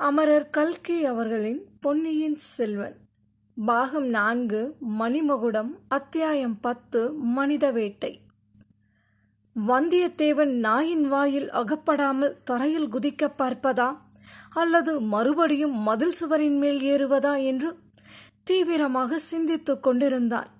[0.00, 2.96] அமரர் கல்கி அவர்களின் பொன்னியின் செல்வன்.
[3.56, 8.10] பாகம் நான்கு மணிமகுடம் அத்தியாயம் பத்து மனித வேட்டை
[9.56, 13.88] வந்தியத்தேவன் நாயின் வாயில் அகப்படாமல் தரையில் குதிக்க பார்ப்பதா?
[14.52, 17.78] அல்லது மறுபடியும் மதில் சுவரின் மேல் ஏறுவதா என்று
[18.44, 20.50] தீவிரமாக சிந்தித்துக் கொண்டிருந்தான்.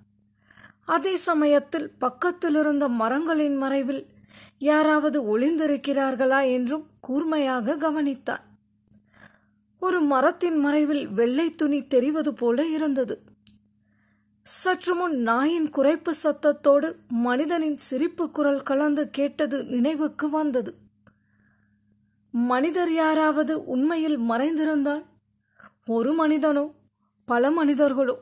[0.85, 4.03] அதே சமயத்தில் பக்கத்திலிருந்த மரங்களின் மறைவில்
[4.57, 8.45] யாராவது ஒளிந்திருக்கிறார்களா என்றும் கூர்மையாக கவனித்தான்.
[9.79, 13.21] ஒரு மரத்தின் மறைவில் வெள்ளை துணி தெரிவது போல இருந்தது.
[14.41, 20.75] சற்று முன் நாயின் குறைப்பு சத்தத்தோடு மனிதனின் சிரிப்பு குரல் கலந்து கேட்டது நினைவுக்கு வந்தது.
[22.31, 25.03] மனிதர் யாராவது உண்மையில் மறைந்திருந்தால்?
[25.85, 26.71] ஒரு மனிதனோ?
[27.25, 28.19] பல மனிதர்களோ?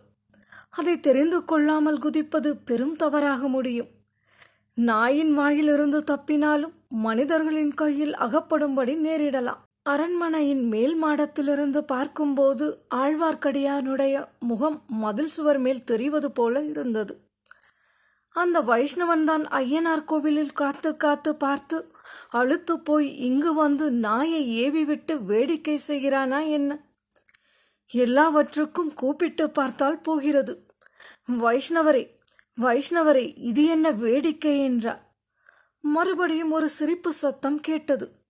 [0.70, 3.88] அதை தெரிந்து கொள்ளாமல் குதிப்பது பெரும் தவறாக முடியும்.
[4.74, 9.64] நாயின் வாயிலிருந்து தப்பினாலும் மனிதர்களின் கையில் அகப்படும்படி நேரிடலாம்.
[9.86, 17.14] அரண்மனையின் மேல் மாடத்திலிருந்து பார்க்கும்போது ஆழ்வார்க்கடியானுடைய முகம் மதில் சுவர் மேல் தெரிவது போல இருந்தது.
[18.36, 21.78] அந்த வைஷ்ணவன் தான் ஐயனார் கோவிலில் காத்து காத்து பார்த்து
[22.30, 26.72] அழுத்து போய் இங்கு வந்து நாயை ஏவி விட்டு வேடிக்கை செய்கிறானா என்ன?
[27.92, 30.56] எல்லாவற்றுக்கும் கூப்பிட்டு பார்த்தால் போகிறது.
[31.40, 32.04] வைஷ்ணவரே
[32.62, 35.02] வைஷ்ணவரே இது என்ன வேடிக்கை என்றார்.
[35.84, 38.25] மறுபடியும் ஒரு சிரிப்பு சத்தம் கேட்டது.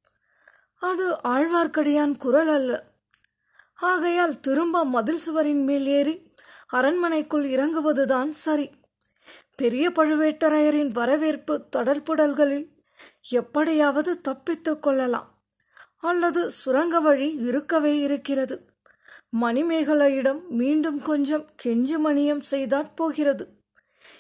[0.79, 2.83] அது ஆழ்வார்க்கடியான் குரல் அல்ல.
[3.75, 6.33] ஆகையால் திரும்ப மதில் சுவரின் மேல் ஏறி
[6.67, 8.69] அரண்மனைக்குள் இறங்குவதுதான் சரி.
[9.55, 12.67] பெரிய பழுவேட்டரையரின் வரவேற்பு தொடர்புடல்களில்
[13.29, 15.43] எப்படியாவது தப்பித்துக் கொள்ளலாம்.
[15.97, 18.65] அல்லது சுரங்க வழி இருக்கவே இருக்கிறது.
[19.41, 23.47] மணிமேகலையிடம் மீண்டும் கொஞ்சம் கெஞ்சு மணியம் செய்தாற் போகிறது.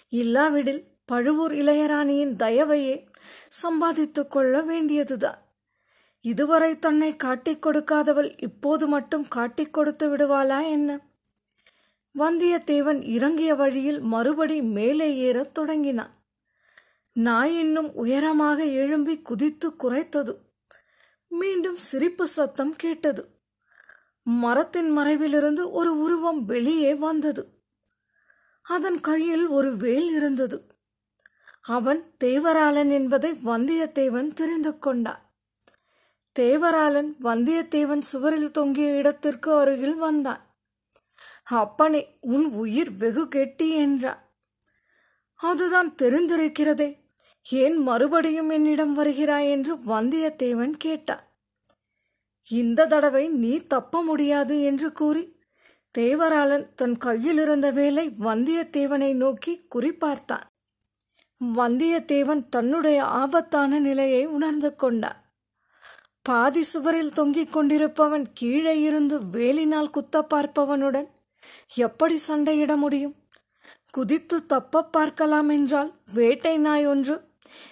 [0.09, 3.07] இல்லாவிடில் பழுவூர் இளையராணியின் தயவையே
[3.49, 5.44] சம்பாதித்துக் கொள்ள வேண்டியதுதான்.
[6.25, 10.99] இதுவரை தன்னை காட்டிக் கொடுக்காதவள் இப்போது மட்டும் காட்டிக் கொடுத்து விடுவாளா என்ன?
[12.17, 16.13] வந்தியத்தேவன் இறங்கிய வழியில் மறுபடி மேலே ஏறத் தொடங்கினான்.
[17.11, 20.37] நாய் இன்னும் உயரமாக எழும்பி குதித்து குறைத்தது
[21.27, 23.27] மீண்டும் சிரிப்பு சத்தம் கேட்டது.
[24.23, 27.47] மரத்தின் மறைவிலிருந்து ஒரு உருவம் வெளியே வந்தது.
[28.61, 30.67] அதன் கையில் ஒரு வேல் இருந்தது.
[31.61, 35.24] அவன் தேவராளன் என்பதை வந்தியத்தேவன் தெரிந்து கொண்டான்.
[36.39, 40.55] தேவராளன் வந்தியத்தேவன் சுவரில் தொங்கிய இடத்திற்கு அருகில் வந்தான்.
[41.43, 44.33] அப்பனே உன் உயிர் வெகு கெட்டி என்றார்
[45.35, 46.99] அதுதான் தெரிந்திருக்கிறதே
[47.49, 49.49] ஏன் மறுபடியும் என்னிடம் வருகிறாய்?
[49.49, 51.33] என்று வந்தியத்தேவன் கேட்டார்
[52.47, 55.39] இந்த தடவை நீ தப்ப முடியாது என்று கூறி
[55.97, 60.45] தேவராளன் தன் கையில் இருந்த வேலை வந்தியத்தேவனை நோக்கி குறிப்பார்த்தான்.
[61.55, 65.24] வந்தியத்தேவன் தன்னுடைய ஆபத்தான நிலையை உணர்ந்து கொண்டார்
[66.25, 71.07] பாதி சுவரில் தொங்கிக் கொண்டிருப்பவன் கீழே இருந்து வேலினால் குத்த பார்ப்பவனுடன்
[71.75, 73.15] எப்படி சண்டையிட முடியும்?
[73.91, 77.15] குதித்து தப்ப பார்க்கலாம் என்றால் வேட்டை நாய் ஒன்று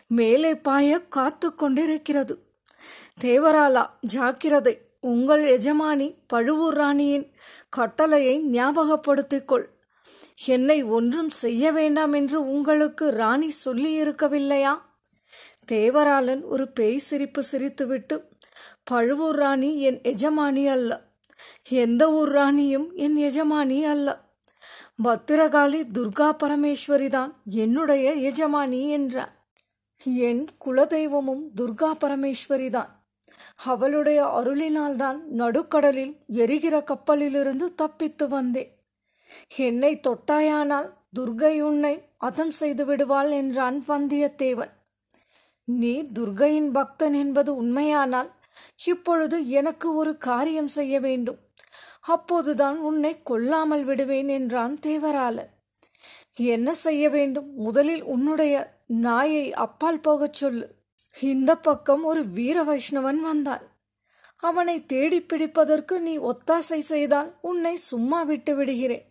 [0.07, 2.35] மேலே பாய காத்து கொண்டிருக்கிறது.
[3.21, 7.25] தேவராலா ஜாக்கிரதை உங்கள் எஜமானி பழுவூர் ராணியின்
[7.69, 9.69] கட்டளையை ஞாபகப்படுத்திக் கொள்.
[10.45, 14.73] என்னை ஒன்றும் செய்ய வேண்டாம் என்று உங்களுக்கு ராணி சொல்லியிருக்கவில்லையா?
[15.71, 18.15] தேவராளன் ஒரு பேய் சிரிப்பு சிரித்துவிட்டு
[18.87, 20.91] பழுவூர் ராணி என் எஜமானி அல்ல.
[21.69, 24.07] எந்த ஊர் ராணியும் என் எஜமானி அல்ல.
[25.03, 29.33] பத்திரகாளி துர்கா பரமேஸ்வரி தான் என்னுடைய எஜமானி என்றான்.
[30.29, 32.91] என் குலதெய்வமும் துர்கா பரமேஸ்வரி தான்
[33.63, 38.71] அவளுடைய அருளினால்தான் நடுக்கடலில் எரிகிற கப்பலிலிருந்து தப்பித்து வந்தேன்.
[39.57, 40.89] என்னை தொட்டாயானால்
[41.19, 44.73] துர்கை உன்னை அதம் செய்து விடுவாள் என்றான் வந்தியத்தேவன்.
[45.67, 48.31] நீ துர்கையின் பக்தன் என்பது உண்மையானால்
[48.85, 51.39] இப்பொழுது எனக்கு ஒரு காரியம் செய்ய வேண்டும்.
[52.01, 55.51] அப்போதுதான் உன்னை கொல்லாமல் விடுவேன் என்றான் தேவராளன்
[56.35, 57.49] என்ன செய்ய வேண்டும்?
[57.55, 58.53] முதலில் உன்னுடைய
[58.87, 60.67] நாயை அப்பால் போகச் சொல்லு.
[61.21, 63.71] இந்த பக்கம் ஒரு வீர வைஷ்ணவன் வந்தான்
[64.39, 69.05] அவனை தேடி பிடிப்பதற்கு நீ ஒத்தாசை செய்தால் உன்னை சும்மா விட்டு விடுகிறேன்.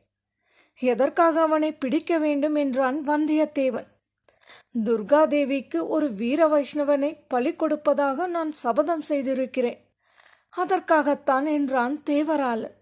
[0.80, 3.90] எதற்காக அவனை பிடிக்க வேண்டும் என்றான் வந்தியத்தேவன்.
[4.86, 9.80] துர்காதேவிக்கு ஒரு வீர வைஷ்ணவனை பலி கொடுப்பதாக நான் சபதம் செய்திருக்கிறேன்.
[10.52, 12.76] அதற்காகத்தான் என்றான் தேவராளன்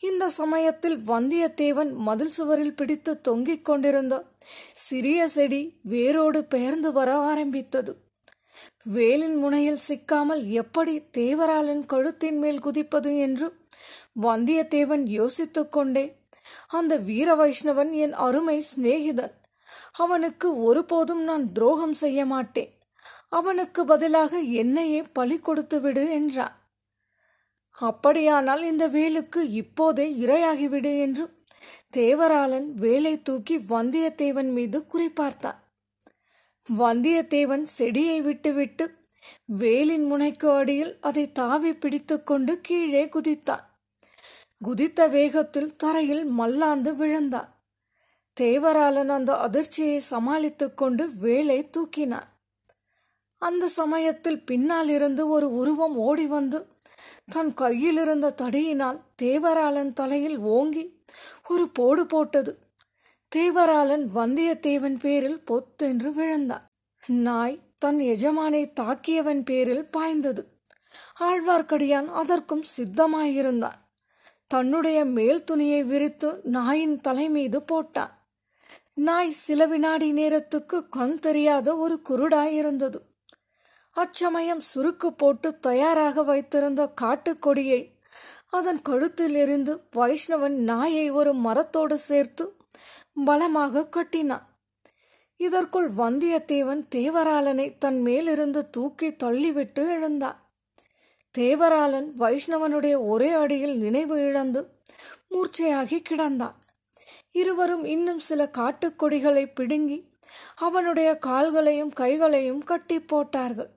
[0.00, 4.14] இந்த சமயத்தில் வந்தியத்தேவன் மதில் சுவரில் பிடித்து தொங்கிக் கொண்டிருந்த
[4.74, 7.92] சிறிய செடி வேரோடு பெயர்ந்து வர ஆரம்பித்தது.
[8.84, 13.48] வேலின் முனையில் சிக்காமல் எப்படி தேவராளன் கழுத்தின் மேல் குதிப்பது என்று
[14.22, 16.04] வந்தியத்தேவன் யோசித்துக் கொண்டே
[16.68, 19.34] அந்த வீர வைஷ்ணவன் என் அருமை சிநேகிதன்
[19.92, 22.78] அவனுக்கு ஒருபோதும் நான் துரோகம் செய்ய மாட்டேன்.
[23.28, 26.58] அவனுக்கு பதிலாக என்னையே பலி கொடுத்து விடு என்றான்.
[27.74, 31.38] அப்படியானால் இந்த வேலுக்கு இப்போதே இரையாகிவிடு என்று
[31.96, 35.58] தேவராளன் வேலை தூக்கி வந்தியத்தேவன் மீது குறிப்பார்த்தான்
[36.78, 38.98] வந்தியத்தேவன் செடியை விட்டுவிட்டு
[39.44, 43.64] வேலின் முனைக்கு அடியில் அதை தாவி பிடித்துக்கொண்டு கீழே குதித்தான்.
[44.58, 47.59] குதித்த வேகத்தில் தரையில் மல்லாந்து விழுந்தான்.
[48.40, 52.28] தேவராளன் அந்த அதிர்ச்சியை சமாளித்துக் கொண்டு வேலை தூக்கினான்.
[53.38, 56.66] அந்த சமயத்தில் பின்னால் இருந்து ஒரு உருவம் ஓடி வந்து
[57.30, 61.02] தன் கையில் இருந்த தடியினால் தேவராளன் தலையில் ஓங்கி
[61.48, 62.58] ஒரு போடு போட்டது.
[63.36, 66.62] தேவராளன் வந்தியத்தேவன் பேரில் பொத்தென்று விழுந்தான்.
[67.06, 70.46] நாய் தன் எஜமானை தாக்கியவன் பேரில் பாய்ந்தது.
[71.20, 73.78] ஆழ்வார்க்கடியான் அதற்கும் சித்தமாயிருந்தான்.
[74.46, 78.18] தன்னுடைய மேல் துணியை விரித்து நாயின் தலை மீது போட்டான்.
[79.06, 82.98] நாய் சில வினாடி நேரத்துக்கு கண் தெரியாத ஒரு குருடாயிருந்தது.
[83.92, 87.80] அச்சமயம் சுருக்கு போட்டு தயாராக வைத்திருந்த காட்டுக்கொடியை
[88.50, 92.44] அதன் கழுத்தில் இருந்து வைஷ்ணவன் நாயை ஒரு மரத்தோடு சேர்த்து
[93.24, 94.46] பலமாக கட்டினான்.
[95.36, 100.40] இதற்குள் வந்தியத்தேவன் தேவராளனை தன் மேலிருந்து தூக்கி தள்ளிவிட்டு எழுந்தான்.
[101.38, 104.62] தேவராளன் வைஷ்ணவனுடைய ஒரே அடியில் நினைவு இழந்து
[105.30, 106.56] மூர்ச்சையாகி கிடந்தான்.
[107.32, 109.98] இருவரும் இன்னும் சில காட்டுக்கொடிகளை பிடுங்கி
[110.56, 113.70] அவனுடைய கால்களையும் கைகளையும் கட்டி போட்டார்கள்.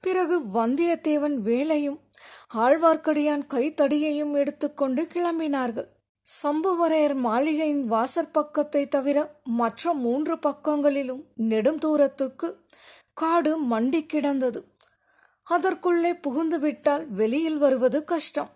[0.00, 2.00] பிறகு வந்தியத்தேவன் வேலையும்
[2.54, 5.88] ஆழ்வார்க்கடியான் கைத்தடியையும் எடுத்துக்கொண்டு கிளம்பினார்கள்.
[6.42, 12.48] சம்புவரையர் மாளிகையின் வாசற்பக்கத்தை தவிர மற்ற மூன்று பக்கங்களிலும் நெடும் தூரத்துக்கு
[13.12, 14.60] காடு மண்டி கிடந்தது.
[15.44, 18.48] அதற்குள்ளே புகுந்துவிட்டால் வெளியில் வருவது கஷ்டம்.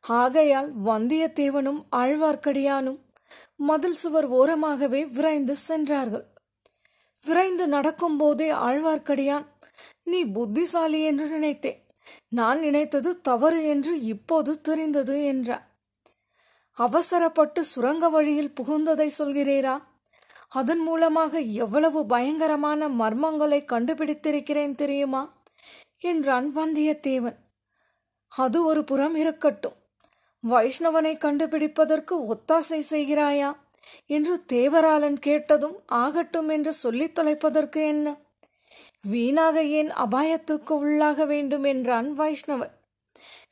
[0.00, 2.98] ஆகையால் வந்தியத்தேவனும் ஆழ்வார்க்கடியானும்
[3.56, 6.26] மதில் சுவர் ஓரமாகவே விரைந்து சென்றார்கள்.
[7.26, 9.46] விரைந்து நடக்கும்போதே ஆழ்வார்க்கடியான்
[10.02, 11.86] நீ புத்திசாலி என்று நினைத்தேன்.
[12.28, 15.68] நான் நினைத்தது தவறு என்று இப்போது தெரிந்தது என்றார்
[16.72, 19.82] அவசரப்பட்டு சுரங்க வழியில் புகுந்ததை சொல்கிறீரா?
[20.48, 25.22] அதன் மூலமாக எவ்வளவு பயங்கரமான மர்மங்களை கண்டுபிடித்திருக்கிறேன் தெரியுமா?
[25.98, 27.36] என்றான் வந்தியத்தேவன்.
[28.28, 29.78] அது ஒரு புறம் இருக்கட்டும்.
[30.48, 33.56] வைஷ்ணவனை கண்டுபிடிப்பதற்கு ஒத்தாசை செய்கிறாயா?
[34.06, 38.16] என்று தேவராளன் கேட்டதும் ஆகட்டும் என்று சொல்லித் தொலைப்பதற்கு என்ன?
[39.02, 42.70] வீணாக ஏன் அபாயத்துக்கு உள்ளாக வேண்டும் என்றான் வைஷ்ணவன்.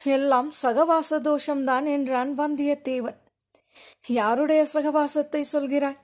[0.05, 3.17] எல்லாம் சகவாச தோஷம்தான் என்றான் வந்தியத்தேவன்.
[4.07, 5.97] யாருடைய சகவாசத்தை சொல்கிறாய்?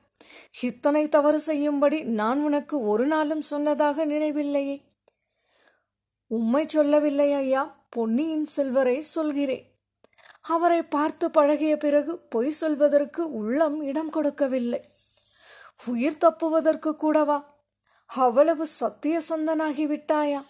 [0.61, 4.81] இத்தனை தவறு செய்யும்படி நான் உனக்கு ஒரு நாளும் சொன்னதாக நினைவில்லையே.
[6.27, 9.74] உம்மை சொல்லவில்லை ஐயா பொன்னியின் செல்வரை சொல்கிறேன்.
[10.44, 14.81] அவரை பார்த்து பழகிய பிறகு பொய் சொல்வதற்கு உள்ளம் இடம் கொடுக்கவில்லை.
[15.87, 17.38] உயிர் தப்புவதற்கு கூடவா?
[18.06, 20.41] அவ்வளவு சத்திய சந்தனாகி விட்டாயா?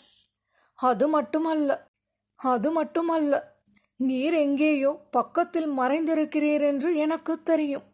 [0.79, 1.87] அது மட்டுமல்ல
[2.37, 3.35] அது மட்டுமல்ல
[3.96, 7.85] நீர் எங்கேயோ பக்கத்தில் மறைந்திருக்கிறீர் என்று எனக்கு தெரியும்.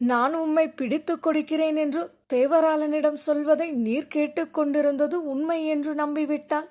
[0.00, 2.02] நான் உம்மை பிடித்துக் கொடுக்கிறேன் என்று
[2.32, 6.68] தேவராளனிடம் சொல்வதை நீர் கேட்டுக்கொண்டிருந்தது உண்மை என்று நம்பிவிட்டால்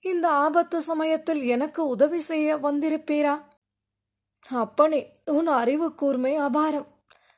[0.00, 3.42] இந்த ஆபத்து சமயத்தில் எனக்கு உதவி செய்ய வந்திருப்பீரா?
[4.48, 6.86] அப்பனே உன் அறிவு கூர்மை அபாரம்.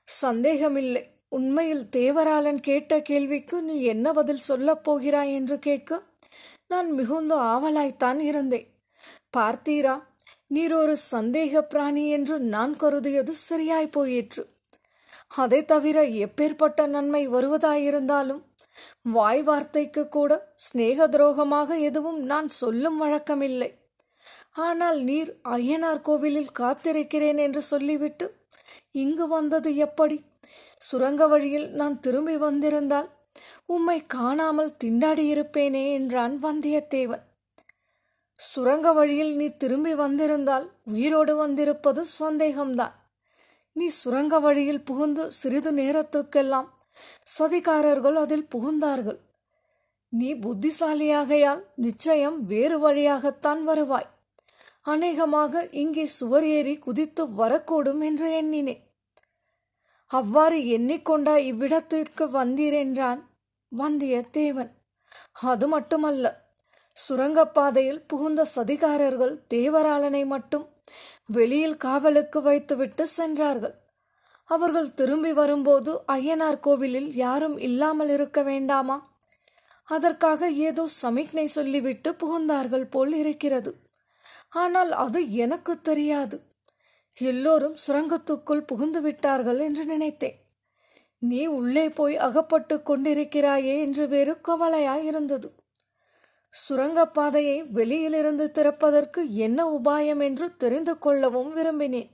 [0.04, 1.10] சந்தேகமில்லை.
[1.28, 6.02] உண்மையில் தேவராளன் கேட்ட கேள்விக்கு நீ என்ன பதில் சொல்லப் போகிறாய் என்று கேட்க
[6.68, 8.66] நான் மிகுந்த ஆவலாய்த்தான் இருந்தேன்.
[9.36, 10.02] பார்த்தீரா
[10.46, 14.48] நீர் ஒரு சந்தேக பிராணி என்று நான் கருதியது சரியாய் போயிற்று.
[15.28, 18.42] அதை தவிர எப்பேற்பட்ட நன்மை வருவதாயிருந்தாலும்
[19.02, 23.70] வாய் வார்த்தைக்கு கூட சிநேக துரோகமாக எதுவும் நான் சொல்லும் வழக்கமில்லை.
[24.50, 28.26] ஆனால் நீர் ஐயனார் கோவிலில் காத்திருக்கிறேன் என்று சொல்லிவிட்டு
[28.92, 30.18] இங்கு வந்தது எப்படி?
[30.78, 33.08] சுரங்க வழியில் நான் திரும்பி வந்திருந்தால்
[33.66, 37.24] உம்மை காணாமல் திண்டாடியிருப்பேனே என்றான் வந்தியத்தேவன்.
[38.40, 42.94] சுரங்க வழியில் நீ திரும்பி வந்திருந்தால் உயிரோடு வந்திருப்பது சந்தேகம்தான்.
[43.76, 46.68] நீ சுரங்க வழியில் புகுந்து சிறிது நேரத்துக்கெல்லாம்
[47.38, 49.18] சதிகாரர்கள் அதில் புகுந்தார்கள்.
[50.12, 54.08] நீ புத்திசாலியாகையால் நிச்சயம் வேறு வழியாகத்தான் வருவாய்.
[54.82, 58.82] அநேகமாக இங்கே சுவர் ஏறி குதித்து வரக்கூடும் என்று எண்ணினேன்.
[60.10, 63.20] அவ்வாறு எண்ணிக்கொண்டா இவ்விடத்திற்கு வந்தீர் என்றான்
[63.72, 64.70] வந்தியத்தேவன்
[65.32, 66.26] அது மட்டுமல்ல
[66.96, 70.66] சுரங்கப்பாதையில் புகுந்த சதிகாரர்கள் தேவராளனை மட்டும்
[71.26, 73.74] வெளியில் காவலுக்கு வைத்துவிட்டு சென்றார்கள்.
[74.50, 78.96] அவர்கள் திரும்பி வரும்போது அய்யனார் கோவிலில் யாரும் இல்லாமல் இருக்க வேண்டாமா?
[79.84, 83.72] அதற்காக ஏதோ சமிக்ஞை சொல்லிவிட்டு புகுந்தார்கள் போல் இருக்கிறது.
[84.48, 86.36] ஆனால் அது எனக்கு தெரியாது.
[87.18, 90.36] எல்லோரும் சுரங்கத்துக்குள் புகுந்து விட்டார்கள் என்று நினைத்தேன்.
[91.22, 95.48] நீ உள்ளே போய் அகப்பட்டு கொண்டிருக்கிறாயே என்று வேறு கவலையாயிருந்தது
[96.54, 102.10] சுரங்கப்பாதையை வெளியிலிருந்து திறப்பதற்கு என்ன உபாயம் என்று தெரிந்து கொள்ளவும் விரும்பினேன்.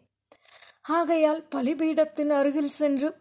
[0.89, 3.15] ஆகையால் பலிபீடத்தின் அருகில் சென்று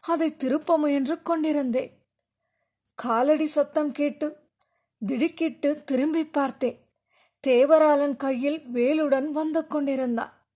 [0.00, 1.90] அதை திருப்ப முயன்று கொண்டிருந்தேன்.
[2.94, 4.36] காலடி சத்தம் கேட்டு
[5.06, 6.78] திடுக்கிட்டு திரும்பி பார்த்தேன்.
[7.46, 10.48] தேவராளன் கையில் வேலுடன் வந்து கொண்டிருந்தான்.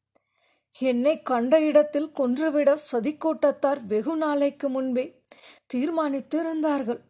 [0.79, 5.23] என்னை கண்ட இடத்தில் கொன்றுவிட சதிக்கூட்டத்தார் வெகு நாளைக்கு முன்பே
[5.67, 7.01] தீர்மானித்து இருந்தார்கள்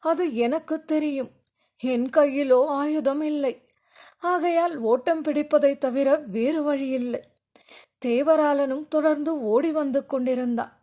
[0.00, 1.30] அது எனக்கு தெரியும்.
[1.78, 3.68] என் கையிலோ ஆயுதம் இல்லை.
[4.18, 7.20] ஆகையால் ஓட்டம் பிடிப்பதை தவிர வேறு வழியில்லை.
[8.04, 10.78] தேவராளனும் தொடர்ந்து ஓடி வந்து கொண்டிருந்தான்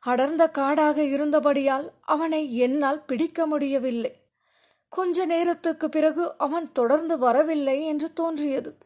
[0.00, 4.22] அடர்ந்த காடாக இருந்தபடியால் அவனை என்னால் பிடிக்க முடியவில்லை.
[4.88, 8.78] கொஞ்ச நேரத்துக்கு பிறகு அவன் தொடர்ந்து வரவில்லை என்று தோன்றியது.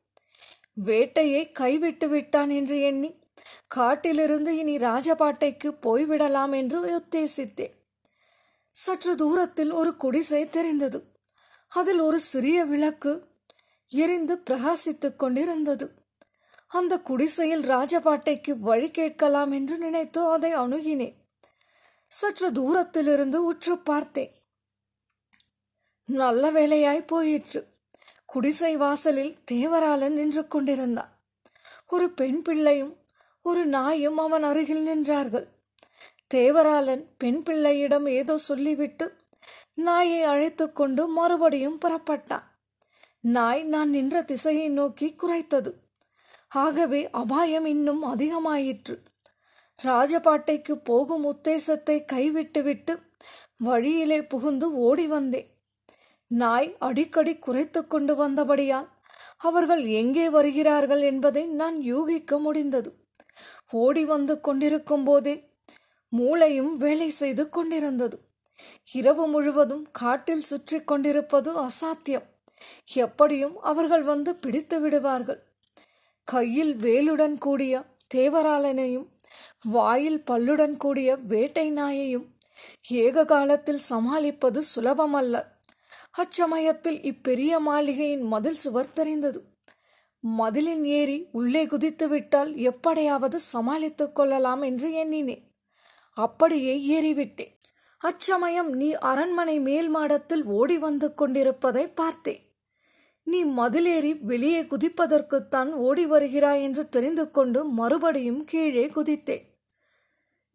[0.72, 3.20] வேட்டையை கைவிட்டு விட்டான் என்று எண்ணி
[3.68, 7.72] காட்டிலிருந்து இனி ராஜபாட்டைக்கு போய்விடலாம் என்று உத்தேசித்தேன்.
[8.70, 11.04] சற்று தூரத்தில் ஒரு குடிசை தெரிந்தது.
[11.68, 13.28] அதில் ஒரு சிறிய விளக்கு
[13.88, 16.01] எரிந்து பிரகாசித்துக் கொண்டிருந்தது.
[16.72, 21.14] அந்த குடிசையில் ராஜபாட்டைக்கு வழி கேட்கலாம் என்று நினைத்து அதை அணுகினேன்.
[22.04, 24.32] சற்று தூரத்திலிருந்து உற்று பார்த்தேன்.
[26.04, 27.66] நல்ல வேலையாய் போயிற்று.
[28.26, 31.20] குடிசை வாசலில் தேவராளன் நின்று கொண்டிருந்தான்.
[31.88, 32.96] ஒரு பெண் பிள்ளையும்
[33.42, 35.46] ஒரு நாயும் அவன் அருகில் நின்றார்கள்.
[36.34, 39.16] தேவராளன் பெண் பிள்ளையிடம் ஏதோ சொல்லிவிட்டு
[39.74, 42.42] நாயை அழைத்து கொண்டு மறுபடியும் புறப்பட்டான்.
[43.20, 45.72] நாய் நான் நின்ற திசையை நோக்கி குறைத்தது
[46.52, 48.96] ஆகவே அபாயம் இன்னும் அதிகமாயிற்று.
[49.84, 52.94] ராஜபாட்டைக்கு போகும் உத்தேசத்தை கைவிட்டுவிட்டு
[53.56, 55.48] வழியிலே புகுந்து ஓடி வந்தேன்.
[56.26, 58.88] நாய் அடிக்கடி குறைத்து கொண்டு வந்தபடியால்
[59.38, 62.90] அவர்கள் எங்கே வருகிறார்கள் என்பதை நான் யூகிக்க முடிந்தது.
[63.70, 65.34] ஓடி வந்து கொண்டிருக்கும் போதே
[66.08, 68.16] மூளையும் வேலை செய்து கொண்டிருந்தது.
[68.92, 72.26] இரவு முழுவதும் காட்டில் சுற்றி கொண்டிருப்பது அசாத்தியம்.
[72.94, 75.40] எப்படியும் அவர்கள் வந்து பிடித்து விடுவார்கள்.
[76.24, 79.06] கையில் வேலுடன் கூடிய தேவராளனையும்
[79.62, 82.26] வாயில் பல்லுடன் கூடிய வேட்டை நாயையும்
[82.88, 85.44] ஏக காலத்தில் சமாளிப்பது சுலபமல்ல.
[86.18, 89.44] அச்சமயத்தில் இப்பெரிய மாளிகையின் மதில் சுவர் தெரிந்தது.
[90.38, 95.50] மதிலின் ஏறி உள்ளே குதித்து விட்டால் எப்படியாவது சமாளித்துக் கொள்ளலாம் என்று எண்ணினேன்.
[96.14, 97.60] அப்படியே ஏறிவிட்டேன்.
[97.98, 102.41] அச்சமயம் நீ அரண்மனை மேல் மாடத்தில் ஓடி வந்து கொண்டிருப்பதை பார்த்தேன்.
[103.26, 109.44] நீ மதிலேறி வெளியே குதிப்பதற்குத்தான் ஓடி வருகிறாய் என்று தெரிந்து கொண்டு மறுபடியும் கீழே குதித்தேன்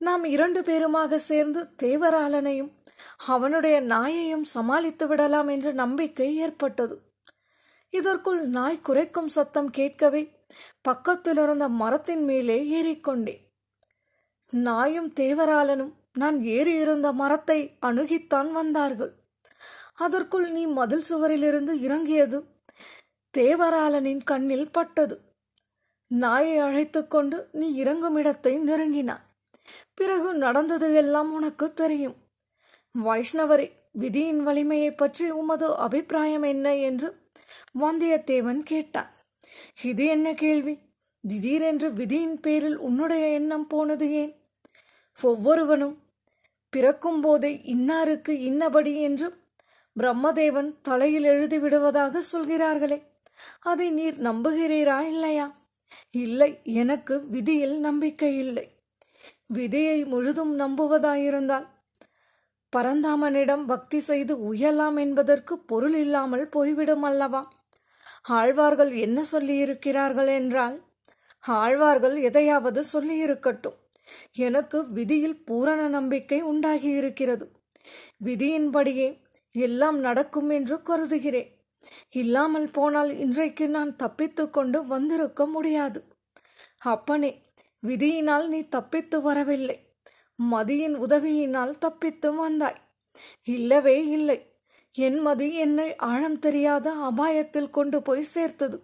[0.01, 2.71] நாம் இரண்டு பேருமாக சேர்ந்து தேவராளனையும்
[3.25, 6.95] அவனுடைய நாயையும் சமாளித்து விடலாம் என்ற நம்பிக்கை ஏற்பட்டது.
[7.93, 10.21] இதற்குள் நாய் குறைக்கும் சத்தம் கேட்கவே
[10.81, 13.43] பக்கத்தில் இருந்த மரத்தின் மேலே ஏறிக்கொண்டேன்
[14.49, 19.13] நாயும் தேவராளனும் நான் ஏறி இருந்த மரத்தை அணுகித்தான் வந்தார்கள்.
[19.95, 22.39] அதற்குள் நீ மதில் சுவரிலிருந்து இறங்கியது
[23.33, 25.21] தேவராளனின் கண்ணில் பட்டது.
[26.07, 28.59] நாயை அழைத்துக்கொண்டு நீ இறங்கும் இடத்தை
[29.93, 32.15] பிறகு நடந்தது எல்லாம் உனக்கு தெரியும்.
[33.03, 37.07] வைஷ்ணவரே விதியின் வலிமையை பற்றி உமது அபிப்பிராயம் என்ன என்று
[37.79, 39.11] வந்தியத்தேவன் கேட்டான்.
[39.83, 40.79] இது என்ன கேள்வி?
[41.23, 44.33] திடீரென்று விதியின் பேரில் உன்னுடைய எண்ணம் போனது ஏன்?
[45.23, 45.95] ஒவ்வொருவனும்
[46.69, 49.27] பிறக்கும் போதே இன்னாருக்கு இன்னபடி என்று
[49.95, 52.97] பிரம்மதேவன் தலையில் எழுதி விடுவதாக சொல்கிறார்களே.
[53.59, 55.57] அதை நீர் நம்புகிறீரா இல்லையா?
[56.11, 58.71] இல்லை எனக்கு விதியில் நம்பிக்கை இல்லை.
[59.47, 61.67] விதியை முழுதும் நம்புவதாயிருந்தால்
[62.75, 67.51] பரந்தாமனிடம் பக்தி செய்து உயலாம் என்பதற்கு பொருள் இல்லாமல் போய்விடும் அல்லவா?
[68.23, 70.81] ஆழ்வார்கள் என்ன சொல்லியிருக்கிறார்கள் என்றால்
[71.39, 73.77] ஆழ்வார்கள் எதையாவது சொல்லியிருக்கட்டும்.
[74.31, 77.45] எனக்கு விதியில் பூரண நம்பிக்கை உண்டாகியிருக்கிறது.
[78.25, 81.56] விதியின்படியே எல்லாம் நடக்கும் என்று கருதுகிறேன்.
[82.09, 86.03] இல்லாமல் போனால் இன்றைக்கு நான் தப்பித்து கொண்டு வந்திருக்க முடியாது.
[86.77, 87.43] அப்பனே
[87.87, 89.77] விதியினால் நீ தப்பித்து வரவில்லை.
[90.51, 92.79] மதியின் உதவியினால் தப்பித்து வந்தாய்.
[93.43, 94.55] இல்லவே இல்லை.
[94.91, 98.83] என் மதி என்னை ஆழம் தெரியாத அபாயத்தில் கொண்டு போய் சேர்த்தது.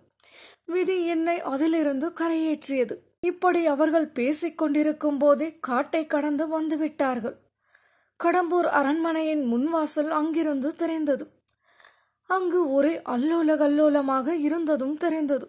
[0.66, 2.96] விதி என்னை அதிலிருந்து கரையேற்றியது.
[3.20, 7.38] இப்படி அவர்கள் பேசிக் கொண்டிருக்கும் போதே காட்டை கடந்து வந்துவிட்டார்கள்
[8.24, 11.43] கடம்பூர் அரண்மனையின் முன்வாசல் அங்கிருந்து தெரிந்தது.
[12.34, 15.46] அங்கு ஒரே அல்லோல கல்லோலமாக இருந்ததும் தெரிந்தது.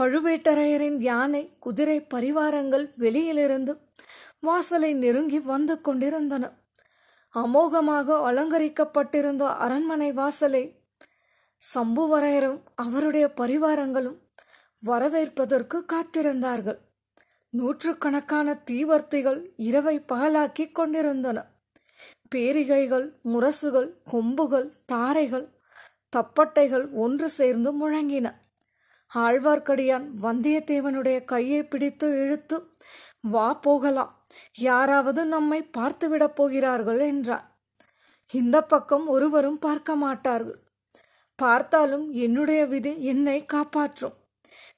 [0.00, 3.72] பழுவேட்டரையரின் யானை குதிரை பரிவாரங்கள் வெளியிலிருந்து
[4.40, 6.44] வாசலை நெருங்கி வந்து கொண்டிருந்தன.
[7.34, 10.64] அமோகமாக அலங்கரிக்கப்பட்டிருந்த அரண்மனை வாசலை
[11.74, 14.18] சம்புவரையரும் அவருடைய பரிவாரங்களும்
[14.82, 16.78] வரவேற்பதற்கு காத்திருந்தார்கள்.
[17.50, 21.38] நூற்றுக்கணக்கான தீவர்த்திகள் இரவை பகலாக்கிக் கொண்டிருந்தன.
[22.34, 25.46] பேரிகைகள் முரசுகள் கொம்புகள் தாரைகள்
[26.14, 28.26] தப்பட்டைகள் ஒன்று சேர்ந்து முழங்கின.
[29.14, 32.56] ஆழ்வார்க்கடியான் வந்தியத்தேவனுடைய கையை பிடித்து இழுத்து
[33.20, 34.12] வா போகலாம்.
[34.58, 37.46] யாராவது நம்மை பார்த்துவிடப் போகிறார்கள் என்றார்
[38.30, 40.60] இந்த பக்கம் ஒருவரும் பார்க்க மாட்டார்கள்.
[41.38, 44.16] பார்த்தாலும் என்னுடைய விதி என்னை காப்பாற்றும்.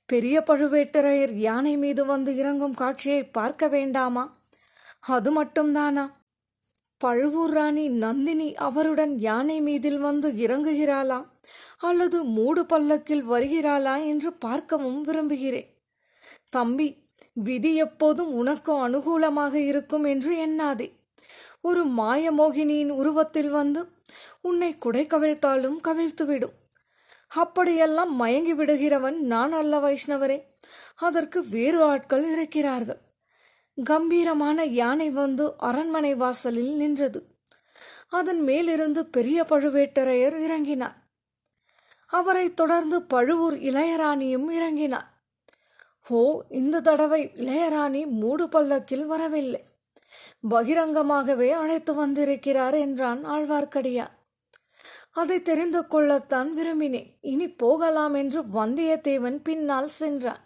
[0.06, 4.24] பெரிய பழுவேட்டரையர் யானை மீது வந்து இறங்கும் காட்சியை பார்க்க வேண்டாமா?
[5.00, 6.04] அது மட்டும்தானா?
[6.98, 11.24] பழுவூர் ராணி நந்தினி அவருடன் யானை மீதில் வந்து இறங்குகிறாளா?
[11.78, 15.68] அல்லது மூடு பல்லக்கில் வருகிறாளா என்று பார்க்கவும் விரும்புகிறேன்.
[16.50, 20.92] தம்பி விதி எப்போதும் உனக்கு அனுகூலமாக இருக்கும் என்று எண்ணாதே.
[21.60, 23.88] ஒரு மாயமோகினியின் உருவத்தில் வந்து
[24.40, 26.54] உன்னை குடை கவிழ்த்தாலும் கவிழ்த்துவிடும்.
[27.26, 30.38] அப்படியெல்லாம் மயங்கி விடுகிறவன் நான் அல்ல வைஷ்ணவரே.
[30.96, 33.00] அதற்கு வேறு ஆட்கள் இருக்கிறார்கள்.
[33.84, 37.26] கம்பீரமான யானை வந்து அரண்மனை வாசலில் நின்றது.
[38.08, 40.94] அதன் மேலிருந்து பெரிய பழுவேட்டரையர் இறங்கினார்.
[42.06, 45.06] அவரைத் தொடர்ந்து பழுவூர் இளையராணியும் இறங்கினார்.
[46.08, 49.64] ஓ இந்த தடவை இளையராணி மூடு பல்லக்கில் வரவில்லை.
[50.50, 54.14] பகிரங்கமாகவே அழைத்து வந்திருக்கிறார் என்றான் ஆழ்வார்க்கடியார்
[55.12, 57.16] அதை தெரிந்து கொள்ளத்தான் விரும்பினேன்.
[57.20, 60.45] இனி போகலாம் என்று வந்தியத்தேவன் பின்னால் சென்றான்.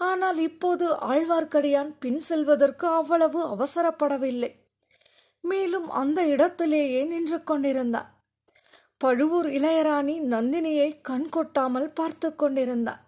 [0.00, 4.50] ஆனால் இப்போது ஆழ்வார்க்கடியான் பின் செல்வதற்கு அவ்வளவு அவசரப்படவில்லை.
[5.40, 8.10] மேலும் அந்த இடத்திலேயே நின்று கொண்டிருந்தார்
[8.98, 13.02] பழுவூர் இளையராணி நந்தினியை கண் கொட்டாமல் பார்த்து கொண்டிருந்தார்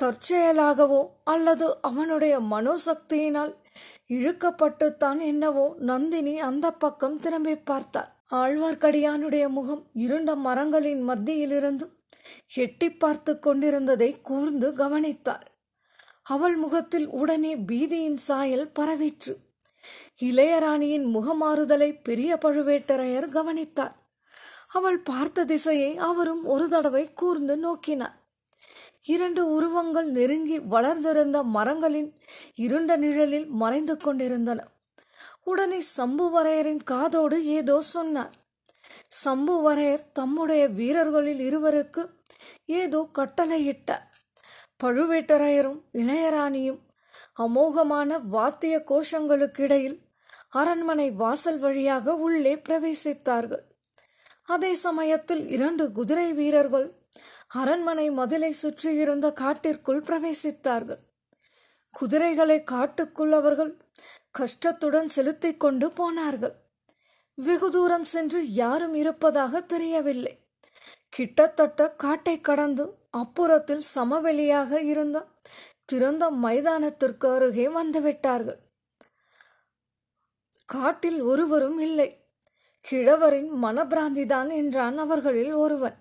[0.00, 3.52] தற்செயலாகவோ அல்லது அவனுடைய மனோசக்தியினால்
[4.08, 11.86] இழுக்கப்பட்டுத்தான் என்னவோ நந்தினி அந்த பக்கம் திரும்பி பார்த்தார் ஆழ்வார்க்கடியானுடைய முகம் இருண்ட மரங்களின் மத்தியிலிருந்து
[12.54, 15.46] எட்டி பார்த்து கொண்டிருந்ததை கூர்ந்து கவனித்தார்
[16.28, 19.34] அவள் முகத்தில் உடனே பீதியின் சாயல் பரவிற்று.
[20.22, 23.94] இளையராணியின் முகமாறுதலை பெரிய பழுவேட்டரையர் கவனித்தார்.
[24.68, 28.16] அவள் பார்த்த திசையை அவரும் ஒரு தடவை கூர்ந்து நோக்கினார்.
[29.02, 32.10] இரண்டு உருவங்கள் நெருங்கி வளர்ந்திருந்த மரங்களின்
[32.54, 34.66] இருண்ட நிழலில் மறைந்து கொண்டிருந்தன.
[35.44, 38.34] உடனே சம்புவரையரின் காதோடு ஏதோ சொன்னார்.
[39.24, 42.02] சம்புவரையர் தம்முடைய வீரர்களில் இருவருக்கு
[42.66, 44.07] ஏதோ கட்டளையிட்டார்.
[44.82, 46.78] பழுவேட்டரையரும் இளையராணியும்
[47.38, 49.98] அமோகமான வாத்திய கோஷங்களுக்கிடையில்
[50.48, 53.64] அரண்மனை வாசல் வழியாக உள்ளே பிரவேசித்தார்கள்.
[54.44, 56.92] அதே சமயத்தில் இரண்டு குதிரை வீரர்கள்
[57.48, 60.98] அரண்மனை மதிலை சுற்றியிருந்த காட்டிற்குள் பிரவேசித்தார்கள்.
[61.90, 63.80] குதிரைகளை காட்டுக்குள் அவர்கள்
[64.38, 66.54] கஷ்டத்துடன் செலுத்திக் கொண்டு போனார்கள்.
[67.34, 70.38] வெகு தூரம் சென்று யாரும் இருப்பதாக தெரியவில்லை.
[71.08, 72.84] கிட்டத்தட்ட காட்டை கடந்து
[73.18, 75.26] அப்புறத்தில் சமவெளியாக இருந்த
[75.84, 78.58] திறந்த மைதானத்திற்கு அருகே வந்துவிட்டார்கள்.
[80.66, 82.08] காட்டில் ஒருவரும் இல்லை.
[82.84, 85.96] கிழவரின் மனப்பிராந்திதான் என்றான் அவர்களில் ஒருவன்.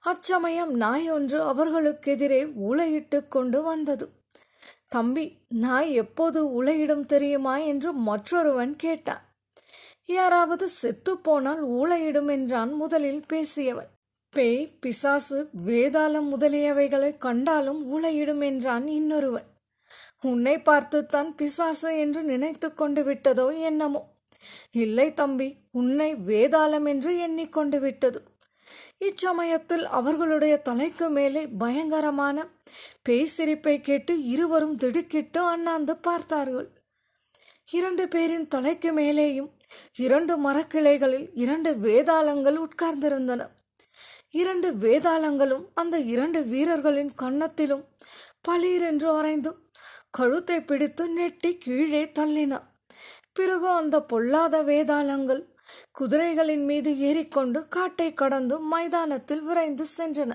[0.00, 4.06] அச்சமயம் நாய் ஒன்று அவர்களுக்கெதிரே உலையிட்டு கொண்டு வந்தது.
[4.88, 7.56] தம்பி நாய் எப்போது உலையிடும் தெரியுமா?
[7.56, 9.24] என்று மற்றொருவன் கேட்டான்.
[10.06, 13.90] யாராவது செத்து போனால் ஊளையிடும் என்றான் முதலில் பேசியவன்.
[14.32, 19.44] பேய் பிசாசு வேதாளம் முதலியவைகளை கண்டாலும் ஊழையிடும் என்றான் இன்னொருவன்.
[20.20, 24.02] உன்னை பார்த்துத்தான் பிசாசு என்று நினைத்து கொண்டு விட்டதோ என்னமோ.
[24.70, 28.22] இல்லை தம்பி உன்னை வேதாளம் என்று எண்ணிக்கொண்டு விட்டது.
[28.98, 32.46] இச்சமயத்தில் அவர்களுடைய தலைக்கு மேலே பயங்கரமான
[33.02, 36.68] பேய் சிரிப்பை கேட்டு இருவரும் திடுக்கிட்டு அண்ணாந்து பார்த்தார்கள்.
[37.70, 39.50] இரண்டு பேரின் தலைக்கு மேலேயும்
[39.96, 43.42] இரண்டு மரக்கிளைகளில் இரண்டு வேதாளங்கள் உட்கார்ந்திருந்தன.
[44.30, 47.84] இரண்டு வேதாளங்களும் அந்த இரண்டு வீரர்களின் கன்னத்திலும்
[48.48, 49.50] பளீரென்று அரைந்து
[50.10, 52.62] கழுத்தை பிடித்து நெட்டி கீழே தள்ளின.
[53.32, 55.42] பிறகு அந்த பொல்லாத வேதாளங்கள்
[56.00, 60.32] குதிரைகளின் மீது ஏறிக்கொண்டு காட்டை கடந்து மைதானத்தில் விரைந்து சென்றன.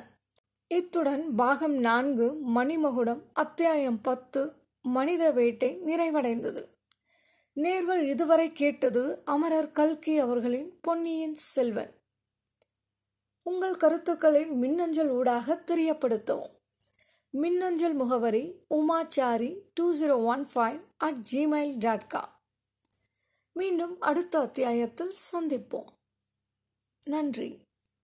[0.67, 6.63] இத்துடன் பாகம் நான்கு மணிமகுடம் அத்தியாயம் பத்து மனித வேட்டை நிறைவடைந்தது.
[7.55, 11.93] நேர்கள் இதுவரை கேட்டது அமரர் கல்கி அவர்களின் பொன்னியின் செல்வன்.
[13.49, 16.53] உங்கள் கருத்துக்களை மின்னஞ்சல் ஊடாக தெரியப்படுத்தவும்.
[17.29, 22.41] மின்னஞ்சல் முகவரி Umachari two zero one five at Gmail dot com
[23.51, 25.87] மீண்டும் அடுத்த அத்தியாயத்தில் சந்திப்போம்.
[27.05, 27.64] நன்றி.